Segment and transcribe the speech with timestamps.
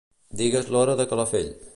[0.39, 1.53] Digues l'hora de Calafell.